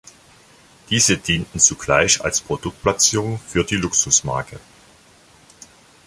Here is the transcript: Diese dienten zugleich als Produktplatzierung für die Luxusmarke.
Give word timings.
Diese 0.89 1.15
dienten 1.19 1.59
zugleich 1.59 2.23
als 2.25 2.41
Produktplatzierung 2.41 3.37
für 3.37 3.63
die 3.63 3.75
Luxusmarke. 3.75 4.59